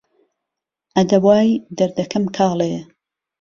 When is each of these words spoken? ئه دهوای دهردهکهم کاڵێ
ئه 0.95 1.01
دهوای 1.09 1.47
دهردهکهم 1.77 2.23
کاڵێ 2.35 2.71